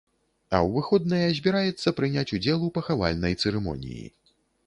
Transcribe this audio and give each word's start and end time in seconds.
А 0.43 0.55
ў 0.67 0.69
выходныя 0.75 1.27
збіраецца 1.39 1.93
прыняць 1.99 2.25
удзел 2.39 2.65
у 2.67 2.71
пахавальнай 2.79 3.39
цырымоніі. 3.43 4.09